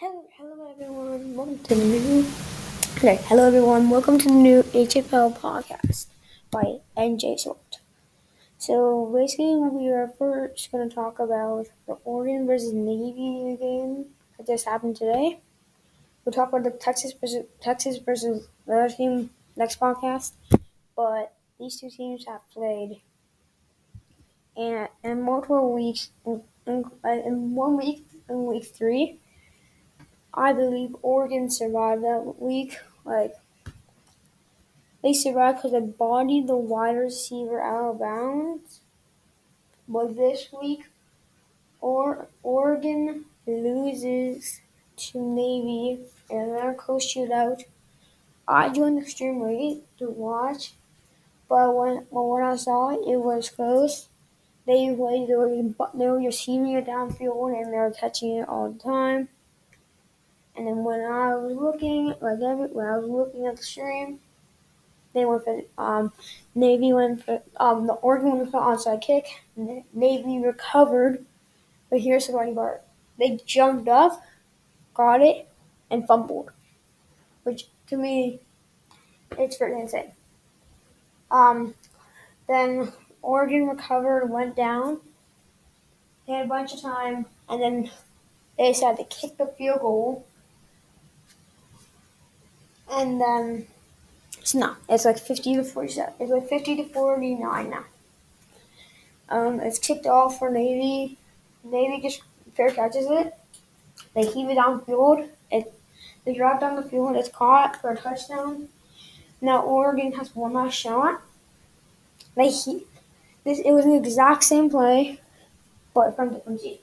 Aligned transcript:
Hello, 0.00 0.24
hello 0.36 0.70
everyone. 0.70 1.34
Welcome 1.34 1.58
to 1.58 1.74
the 1.74 1.84
new. 1.84 2.24
Okay, 2.96 3.18
hello 3.24 3.48
everyone. 3.48 3.90
Welcome 3.90 4.16
to 4.18 4.28
the 4.28 4.32
new 4.32 4.62
HFL 4.62 5.36
podcast 5.36 6.06
by 6.52 6.78
NJ 6.96 7.36
Swart. 7.40 7.80
So 8.58 9.10
basically, 9.12 9.56
we 9.56 9.88
are 9.88 10.06
first 10.16 10.70
going 10.70 10.88
to 10.88 10.94
talk 10.94 11.18
about 11.18 11.66
the 11.88 11.94
Oregon 12.04 12.46
versus 12.46 12.72
Navy 12.72 13.56
game 13.60 14.04
that 14.36 14.46
just 14.46 14.66
happened 14.66 14.94
today. 14.94 15.40
We'll 16.24 16.32
talk 16.32 16.50
about 16.50 16.62
the 16.62 16.70
Texas 16.70 17.12
versus 17.20 17.46
Texas 17.60 17.98
versus 17.98 18.46
the 18.68 18.74
other 18.74 18.94
team 18.94 19.30
next 19.56 19.80
podcast. 19.80 20.34
But 20.94 21.32
these 21.58 21.80
two 21.80 21.90
teams 21.90 22.24
have 22.26 22.48
played 22.54 23.00
and 24.56 24.90
in 25.02 25.22
multiple 25.22 25.74
weeks 25.74 26.10
in, 26.24 26.44
in, 26.68 26.84
in 27.04 27.56
one 27.56 27.76
week 27.76 28.06
in 28.28 28.46
week 28.46 28.64
three 28.64 29.18
I 30.38 30.52
believe 30.52 30.94
Oregon 31.02 31.50
survived 31.50 32.04
that 32.04 32.36
week. 32.38 32.78
Like 33.04 33.34
they 35.02 35.12
survived 35.12 35.58
because 35.58 35.72
they 35.72 35.80
bodied 35.80 36.46
the 36.46 36.56
wide 36.56 36.96
receiver 36.96 37.60
out 37.60 37.90
of 37.90 37.98
bounds. 37.98 38.80
But 39.88 40.16
this 40.16 40.48
week, 40.52 40.84
or 41.80 42.28
Oregon 42.44 43.24
loses 43.48 44.60
to 44.96 45.20
Navy 45.20 45.98
in 46.30 46.52
their 46.52 46.72
close 46.72 47.12
shootout. 47.12 47.64
I 48.46 48.68
joined 48.68 49.02
the 49.02 49.10
stream 49.10 49.42
late 49.42 49.82
to 49.98 50.08
watch, 50.08 50.74
but 51.48 51.74
when 51.74 52.06
but 52.12 52.22
when 52.22 52.44
I 52.44 52.54
saw 52.54 52.90
it, 52.90 53.10
it 53.10 53.16
was 53.16 53.50
close. 53.50 54.08
They, 54.66 54.88
they, 54.90 55.24
they, 55.26 55.34
were, 55.34 55.48
they 55.94 56.06
were 56.06 56.18
receiving 56.18 56.74
it 56.74 56.86
downfield 56.86 57.56
and 57.56 57.72
they 57.72 57.78
were 57.78 57.90
catching 57.90 58.36
it 58.36 58.48
all 58.48 58.70
the 58.70 58.78
time. 58.78 59.30
And 60.58 60.66
then 60.66 60.82
when 60.82 61.00
I 61.02 61.36
was 61.36 61.56
looking, 61.56 62.06
like 62.20 62.40
every, 62.42 62.66
when 62.66 62.84
I 62.84 62.98
was 62.98 63.08
looking 63.08 63.46
at 63.46 63.56
the 63.56 63.62
stream, 63.62 64.18
they 65.14 65.24
went 65.24 65.44
for 65.44 65.62
um, 65.78 66.12
Navy 66.56 66.92
went 66.92 67.24
for 67.24 67.40
um, 67.58 67.86
the 67.86 67.92
Oregon 67.92 68.38
went 68.38 68.50
for 68.50 68.60
onside 68.60 69.00
kick. 69.00 69.24
Navy 69.94 70.40
recovered, 70.40 71.24
but 71.90 72.00
here's 72.00 72.26
the 72.26 72.32
funny 72.32 72.54
part: 72.54 72.82
they 73.20 73.38
jumped 73.46 73.88
up, 73.88 74.20
got 74.94 75.22
it, 75.22 75.48
and 75.92 76.08
fumbled, 76.08 76.50
which 77.44 77.68
to 77.86 77.96
me, 77.96 78.40
it's 79.38 79.56
pretty 79.56 79.80
insane. 79.80 80.10
Um, 81.30 81.74
then 82.48 82.92
Oregon 83.22 83.68
recovered, 83.68 84.28
went 84.28 84.56
down. 84.56 84.98
They 86.26 86.32
had 86.32 86.46
a 86.46 86.48
bunch 86.48 86.74
of 86.74 86.82
time, 86.82 87.26
and 87.48 87.62
then 87.62 87.90
they 88.58 88.72
decided 88.72 89.08
to 89.08 89.16
kick 89.16 89.38
the 89.38 89.46
field 89.46 89.82
goal 89.82 90.26
and 92.90 93.20
then 93.20 93.66
it's 94.38 94.54
not. 94.54 94.78
It's 94.88 95.04
like 95.04 95.18
fifty 95.18 95.54
to 95.54 95.64
forty-seven. 95.64 96.14
It's 96.20 96.30
like 96.30 96.48
fifty 96.48 96.76
to 96.76 96.84
forty-nine 96.84 97.70
now. 97.70 97.84
Um, 99.28 99.60
it's 99.60 99.78
kicked 99.78 100.06
off 100.06 100.38
for 100.38 100.50
Navy. 100.50 101.18
Navy 101.64 102.00
just 102.00 102.22
fair 102.54 102.70
catches 102.70 103.06
it. 103.10 103.34
They 104.14 104.26
heave 104.26 104.48
it 104.48 104.58
downfield. 104.58 105.28
It 105.50 105.72
they 106.24 106.34
drop 106.34 106.60
down 106.60 106.76
the 106.76 106.82
field. 106.82 107.16
It's 107.16 107.28
caught 107.28 107.80
for 107.80 107.90
a 107.90 107.96
touchdown. 107.96 108.68
Now 109.40 109.62
Oregon 109.62 110.12
has 110.12 110.34
one 110.34 110.54
last 110.54 110.74
shot. 110.74 111.22
They 112.34 112.50
he, 112.50 112.84
this 113.44 113.58
it 113.60 113.72
was 113.72 113.84
the 113.84 113.96
exact 113.96 114.44
same 114.44 114.70
play, 114.70 115.20
but 115.94 116.16
from 116.16 116.34
different 116.34 116.60
teams. 116.60 116.78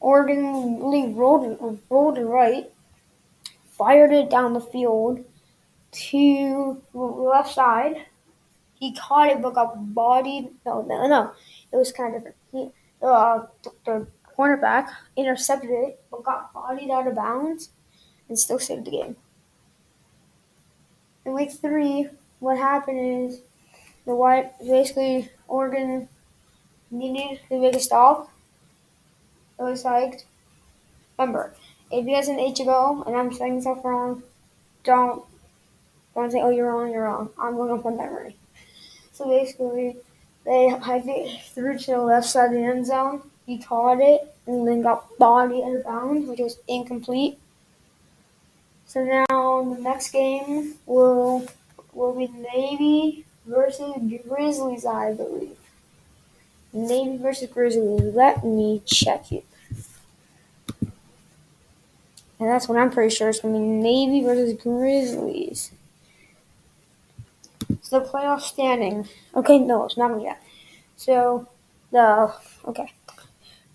Oregon 0.00 0.80
really 0.82 1.12
rolled 1.12 1.80
rolled 1.88 2.18
right 2.18 2.70
fired 3.72 4.12
it 4.12 4.30
down 4.30 4.52
the 4.52 4.60
field 4.60 5.24
to 5.92 6.80
the 6.92 6.98
left 6.98 7.52
side. 7.52 8.06
He 8.78 8.94
caught 8.94 9.30
it 9.30 9.42
but 9.42 9.54
got 9.54 9.94
bodied. 9.94 10.50
No, 10.64 10.82
no, 10.82 11.06
no. 11.06 11.32
It 11.72 11.76
was 11.76 11.92
kind 11.92 12.14
of 12.14 12.22
different. 12.22 12.36
He, 12.52 12.70
uh, 13.02 13.46
the 13.84 14.06
cornerback 14.38 14.88
intercepted 15.16 15.70
it 15.70 16.02
but 16.10 16.24
got 16.24 16.52
bodied 16.52 16.90
out 16.90 17.06
of 17.06 17.14
bounds 17.14 17.70
and 18.28 18.38
still 18.38 18.58
saved 18.58 18.86
the 18.86 18.90
game. 18.90 19.16
In 21.24 21.34
week 21.34 21.52
three, 21.52 22.08
what 22.40 22.58
happened 22.58 23.30
is 23.30 23.42
the 24.06 24.14
white 24.14 24.58
basically 24.58 25.30
Oregon 25.46 26.08
needed 26.90 27.40
to 27.48 27.60
make 27.60 27.74
a 27.74 27.80
stop. 27.80 28.30
It 29.58 29.62
was 29.62 29.84
like 29.84 30.26
remember 31.18 31.54
if 31.92 32.06
you 32.06 32.14
guys 32.14 32.28
an 32.28 32.38
HFL 32.38 33.06
and 33.06 33.16
I'm 33.16 33.32
saying 33.32 33.60
stuff 33.60 33.84
wrong, 33.84 34.22
don't 34.82 35.24
don't 36.14 36.30
say, 36.30 36.40
oh, 36.42 36.50
you're 36.50 36.72
wrong, 36.72 36.90
you're 36.90 37.04
wrong. 37.04 37.30
I'm 37.38 37.56
going 37.56 37.74
to 37.74 37.82
put 37.82 37.96
memory. 37.96 38.36
So 39.12 39.28
basically, 39.28 39.96
they 40.44 40.74
I 40.82 41.00
think 41.00 41.42
threw 41.42 41.78
to 41.78 41.90
the 41.92 41.98
left 41.98 42.26
side 42.26 42.46
of 42.46 42.52
the 42.52 42.64
end 42.64 42.86
zone. 42.86 43.22
He 43.46 43.58
caught 43.58 44.00
it 44.00 44.34
and 44.46 44.66
then 44.66 44.82
got 44.82 45.18
body 45.18 45.62
out 45.62 45.76
of 45.76 45.84
bounds, 45.84 46.28
which 46.28 46.40
was 46.40 46.58
incomplete. 46.66 47.38
So 48.86 49.04
now 49.04 49.74
the 49.74 49.80
next 49.80 50.10
game 50.10 50.74
will 50.86 51.46
will 51.92 52.14
be 52.14 52.28
Navy 52.28 53.24
versus 53.46 53.94
Grizzlies, 54.28 54.86
I 54.86 55.14
believe. 55.14 55.56
Navy 56.72 57.18
versus 57.18 57.50
Grizzlies. 57.50 58.14
Let 58.14 58.44
me 58.44 58.82
check 58.84 59.32
it. 59.32 59.44
And 62.42 62.50
that's 62.50 62.68
what 62.68 62.76
I'm 62.76 62.90
pretty 62.90 63.14
sure 63.14 63.28
it's 63.28 63.38
going 63.38 63.54
to 63.54 63.60
be 63.60 63.64
Navy 63.64 64.24
versus 64.24 64.60
Grizzlies. 64.60 65.70
So 67.82 68.00
the 68.00 68.04
playoff 68.04 68.40
standing. 68.40 69.08
Okay, 69.36 69.60
no, 69.60 69.84
it's 69.84 69.96
not 69.96 70.20
yet. 70.20 70.42
So 70.96 71.46
the 71.92 72.34
okay, 72.64 72.92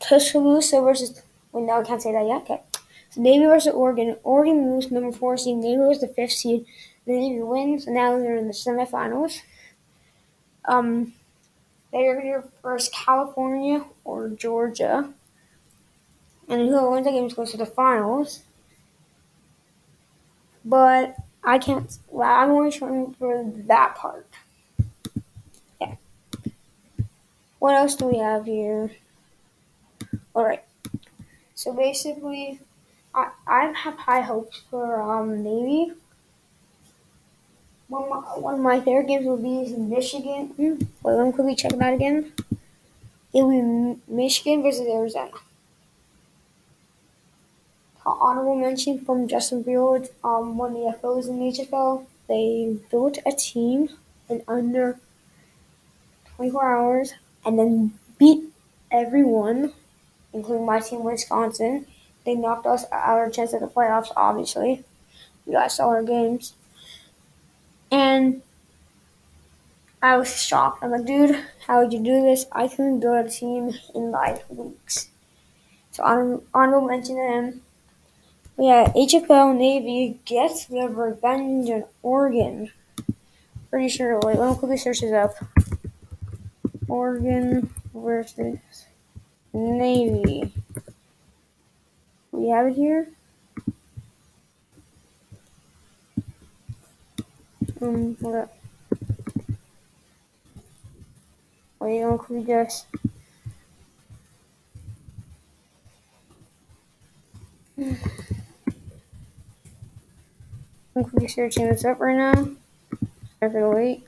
Tuscaloosa 0.00 0.80
versus. 0.80 1.22
No, 1.54 1.80
I 1.80 1.84
can't 1.84 2.02
say 2.02 2.10
that 2.10 2.26
yet. 2.26 2.42
Okay, 2.42 2.60
so 3.10 3.22
Navy 3.22 3.44
versus 3.44 3.72
Oregon. 3.72 4.16
Oregon 4.24 4.62
moves 4.62 4.90
number 4.90 5.16
four 5.16 5.36
seed. 5.36 5.58
Navy 5.58 5.82
was 5.82 6.00
the 6.00 6.08
fifth 6.08 6.32
seed. 6.32 6.66
Navy 7.06 7.40
wins, 7.40 7.86
and 7.86 7.94
now 7.94 8.18
they're 8.18 8.34
in 8.34 8.48
the 8.48 8.52
semifinals. 8.52 9.42
Um, 10.64 11.12
they're 11.92 12.20
here 12.20 12.42
versus 12.64 12.90
California 12.92 13.84
or 14.02 14.28
Georgia, 14.28 15.14
and 16.48 16.68
whoever 16.68 16.90
wins 16.90 17.06
the 17.06 17.12
game 17.12 17.28
goes 17.28 17.52
to 17.52 17.58
the 17.58 17.64
finals 17.64 18.42
but 20.66 21.16
I 21.44 21.58
can't. 21.58 21.96
Well, 22.08 22.28
I'm 22.30 22.50
only 22.50 22.72
showing 22.72 23.14
for 23.14 23.44
that 23.68 23.96
part. 23.96 24.28
Yeah. 25.80 25.96
What 27.58 27.74
else 27.74 27.94
do 27.96 28.06
we 28.06 28.16
have 28.16 28.46
here? 28.46 28.92
All 30.34 30.44
right. 30.44 30.62
So 31.54 31.72
basically, 31.72 32.60
I 33.14 33.30
I 33.46 33.72
have 33.72 33.96
high 33.98 34.22
hopes 34.22 34.62
for 34.70 35.00
um 35.02 35.42
Navy. 35.44 35.94
One 37.88 38.04
of 38.04 38.08
my, 38.10 38.16
one 38.38 38.54
of 38.54 38.60
my 38.60 38.80
favorite 38.80 39.08
games 39.08 39.26
will 39.26 39.36
be 39.38 39.74
Michigan. 39.76 40.48
Hmm, 40.56 40.74
wait, 41.02 41.14
let 41.14 41.26
me 41.26 41.32
quickly 41.32 41.54
check 41.56 41.72
that 41.72 41.94
again. 41.94 42.32
It 43.32 43.42
will 43.42 43.96
be 43.96 44.00
Michigan 44.12 44.62
versus 44.64 44.88
Arizona 44.88 45.30
honorable 48.10 48.56
mention 48.56 49.04
from 49.04 49.28
Justin 49.28 49.64
Fields, 49.64 50.10
um, 50.22 50.60
of 50.60 50.72
the 50.72 50.96
FOs 51.00 51.28
in 51.28 51.38
the 51.38 51.46
HFL. 51.46 52.06
They 52.28 52.76
built 52.90 53.18
a 53.26 53.32
team 53.32 53.88
in 54.28 54.42
under 54.48 54.98
24 56.36 56.76
hours 56.76 57.14
and 57.44 57.58
then 57.58 57.98
beat 58.18 58.44
everyone, 58.90 59.72
including 60.32 60.66
my 60.66 60.80
team, 60.80 61.04
Wisconsin. 61.04 61.86
They 62.24 62.34
knocked 62.34 62.66
us 62.66 62.84
out 62.92 63.14
of 63.14 63.18
our 63.18 63.30
chance 63.30 63.54
at 63.54 63.60
the 63.60 63.68
playoffs, 63.68 64.12
obviously. 64.16 64.84
You 65.46 65.52
guys 65.52 65.76
saw 65.76 65.88
our 65.88 66.02
games. 66.02 66.54
And 67.90 68.42
I 70.02 70.16
was 70.16 70.40
shocked. 70.42 70.82
I'm 70.82 70.90
like, 70.90 71.06
dude, 71.06 71.40
how 71.66 71.82
would 71.82 71.92
you 71.92 72.00
do 72.00 72.22
this? 72.22 72.46
I 72.52 72.68
couldn't 72.68 73.00
build 73.00 73.26
a 73.26 73.30
team 73.30 73.72
in 73.94 74.10
like 74.10 74.44
weeks. 74.50 75.08
So 75.92 76.02
I 76.04 76.14
honorable 76.52 76.86
mention 76.86 77.16
to 77.16 77.22
him. 77.22 77.62
Yeah, 78.58 78.90
HFL 78.94 79.54
Navy 79.54 80.18
gets 80.24 80.64
the 80.64 80.88
revenge 80.88 81.68
in 81.68 81.84
Oregon. 82.02 82.70
Pretty 83.68 83.90
sure. 83.90 84.18
Wait, 84.20 84.38
let 84.38 84.48
me 84.48 84.56
quickly 84.56 84.78
search 84.78 85.02
this 85.02 85.12
up. 85.12 85.34
Oregon 86.88 87.68
versus 87.92 88.58
Navy. 89.52 90.54
We 92.32 92.48
have 92.48 92.68
it 92.68 92.76
here. 92.76 93.08
Um, 97.82 98.16
hold 98.22 98.36
up. 98.36 98.56
Wait, 101.78 102.02
let 102.02 102.12
me 102.12 102.18
quickly 102.18 102.44
just. 102.46 102.86
I'm 110.96 111.04
quickly 111.04 111.28
searching 111.28 111.68
this 111.68 111.84
up 111.84 112.00
right 112.00 112.16
now. 112.16 112.32
For 113.38 113.50
the 113.50 113.68
wait. 113.68 114.06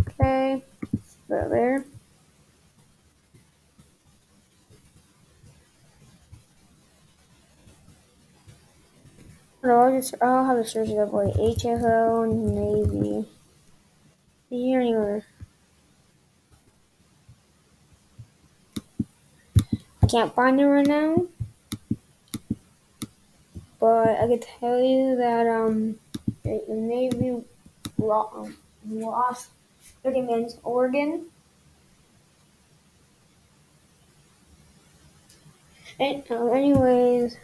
Okay, 0.00 0.64
put 1.28 1.48
there. 1.48 1.84
No, 9.62 9.80
I'll 9.80 9.96
just 9.96 10.14
I'll 10.20 10.44
have 10.44 10.56
to 10.56 10.68
search 10.68 10.88
it 10.88 10.98
up 10.98 11.12
like 11.12 11.34
HFL 11.34 12.32
Navy. 12.32 13.28
Here 14.50 14.80
anywhere. 14.80 15.24
I 20.02 20.06
can't 20.10 20.34
find 20.34 20.60
it 20.60 20.64
right 20.64 20.86
now. 20.86 21.26
But 23.78 24.08
I 24.18 24.26
can 24.26 24.40
tell 24.40 24.80
you 24.80 25.14
that 25.16 25.46
um 25.46 26.00
the 26.66 26.74
Navy 26.74 27.42
um, 28.00 28.56
lost 28.88 29.48
against 30.04 30.58
Oregon. 30.62 31.26
And, 36.00 36.22
uh, 36.30 36.46
anyways, 36.46 37.36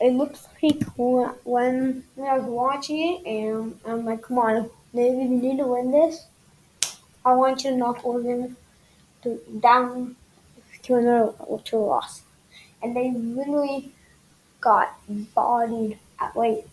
it 0.00 0.12
looked 0.14 0.42
pretty 0.58 0.84
cool 0.96 1.26
when 1.44 2.04
I 2.20 2.38
was 2.38 2.44
watching 2.44 3.22
it, 3.24 3.26
and 3.26 3.78
I'm 3.84 4.04
like, 4.04 4.22
come 4.22 4.38
on, 4.38 4.70
Navy, 4.92 5.22
you 5.22 5.28
need 5.28 5.58
to 5.58 5.66
win 5.66 5.92
this. 5.92 6.26
I 7.24 7.34
want 7.34 7.62
you 7.62 7.70
to 7.70 7.76
knock 7.76 8.04
Oregon 8.04 8.56
to, 9.22 9.40
down 9.60 10.16
to 10.82 10.94
another 10.94 11.32
to 11.64 11.76
a 11.76 11.78
loss. 11.78 12.22
And 12.82 12.96
they 12.96 13.12
literally 13.12 13.92
got 14.60 14.98
bodied 15.34 15.98
at 16.18 16.34
wait. 16.34 16.64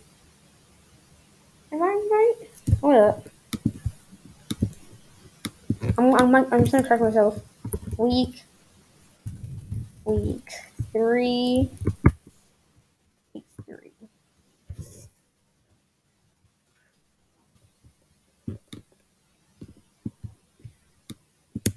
Am 1.71 1.81
I 1.83 2.07
right? 2.11 2.35
Hold 2.81 2.95
up. 2.95 3.27
I'm, 5.97 6.15
I'm, 6.15 6.35
I'm 6.53 6.59
just 6.61 6.71
gonna 6.71 6.87
correct 6.87 7.03
myself. 7.03 7.41
Week, 7.97 8.43
week 10.05 10.49
three, 10.93 11.69
week 13.33 13.45
three. 13.65 13.91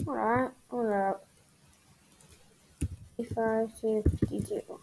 Alright, 0.06 0.50
hold 0.70 0.92
up. 0.92 1.26
55 3.16 3.80
to 3.80 4.02
52. 4.20 4.80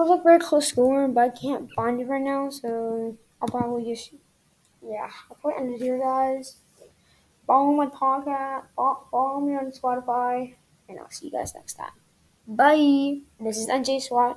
Was 0.00 0.18
a 0.18 0.22
very 0.22 0.38
close 0.38 0.68
score, 0.68 1.06
but 1.08 1.20
I 1.20 1.28
can't 1.28 1.70
find 1.72 2.00
it 2.00 2.06
right 2.06 2.22
now, 2.22 2.50
so 2.50 3.16
I'll 3.40 3.48
probably 3.48 3.92
just, 3.92 4.12
yeah, 4.82 5.10
I'll 5.30 5.36
put 5.42 5.56
it 5.56 5.62
in 5.62 5.78
here, 5.78 5.98
guys. 5.98 6.56
Follow 7.46 7.72
my 7.72 7.86
podcast, 7.86 8.64
follow 8.76 9.40
me 9.40 9.56
on 9.56 9.72
Spotify, 9.72 10.54
and 10.88 10.98
I'll 10.98 11.10
see 11.10 11.26
you 11.26 11.32
guys 11.32 11.54
next 11.54 11.74
time. 11.74 11.92
Bye! 12.46 13.20
This 13.40 13.58
is 13.58 13.68
NJ 13.68 14.02
SWAT. 14.02 14.28